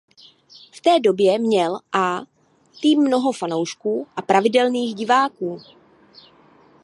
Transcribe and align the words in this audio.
V 0.71 0.81
té 0.81 0.99
době 0.99 1.39
měl 1.39 1.79
„A“ 1.93 2.21
tým 2.81 3.01
mnoho 3.01 3.31
fanoušků 3.31 4.07
a 4.15 4.21
pravidelných 4.21 4.95
diváků. 4.95 5.57